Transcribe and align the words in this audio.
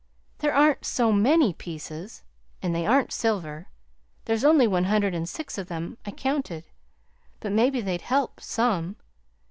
There 0.39 0.51
aren't 0.55 0.83
so 0.83 1.11
MANY 1.11 1.53
pieces, 1.53 2.23
and 2.59 2.73
they 2.73 2.87
aren't 2.87 3.13
silver. 3.13 3.67
There's 4.25 4.43
only 4.43 4.65
one 4.65 4.85
hundred 4.85 5.13
and 5.13 5.29
six 5.29 5.59
of 5.59 5.67
them; 5.67 5.95
I 6.07 6.09
counted. 6.09 6.63
But 7.39 7.51
maybe 7.51 7.81
they 7.81 7.99
'd 7.99 8.01
help 8.01 8.39
some. 8.39 8.95